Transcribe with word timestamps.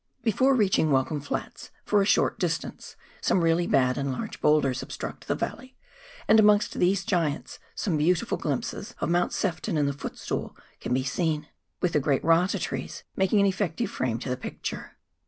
Before 0.23 0.55
reaching 0.55 0.87
Vi^elcome 0.87 1.21
Flats, 1.23 1.69
for 1.85 2.01
a 2.01 2.05
short 2.07 2.39
distance 2.39 2.95
some 3.21 3.43
really 3.43 3.67
bad 3.67 3.99
and 3.99 4.11
large 4.11 4.41
boulders 4.41 4.81
obstruct 4.81 5.27
the 5.27 5.35
valley, 5.35 5.77
and 6.27 6.39
amongst 6.39 6.73
these 6.79 7.05
giants, 7.05 7.59
some 7.75 7.97
beautiful 7.97 8.39
glimpses 8.39 8.95
of 8.99 9.09
Mount 9.11 9.31
Sef 9.31 9.61
ton 9.61 9.77
and 9.77 9.87
the 9.87 9.93
Footstool 9.93 10.57
can 10.79 10.91
be 10.95 11.03
seen, 11.03 11.49
with 11.81 11.93
the 11.93 11.99
great 11.99 12.23
rata 12.23 12.57
trees 12.57 13.03
making 13.15 13.41
an 13.41 13.45
effective 13.45 13.91
frame 13.91 14.17
to 14.17 14.29
the 14.29 14.37
picture. 14.37 14.97